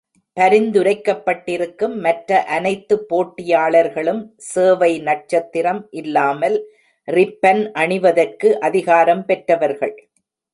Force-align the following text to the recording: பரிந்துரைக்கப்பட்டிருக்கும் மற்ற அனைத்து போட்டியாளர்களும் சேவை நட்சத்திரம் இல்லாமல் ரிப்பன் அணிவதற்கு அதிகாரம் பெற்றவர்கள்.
பரிந்துரைக்கப்பட்டிருக்கும் 0.37 1.93
மற்ற 1.97 2.39
அனைத்து 2.55 2.95
போட்டியாளர்களும் 3.09 4.21
சேவை 4.45 4.91
நட்சத்திரம் 5.01 5.81
இல்லாமல் 5.91 6.57
ரிப்பன் 7.07 7.63
அணிவதற்கு 7.75 8.49
அதிகாரம் 8.59 9.23
பெற்றவர்கள். 9.25 9.95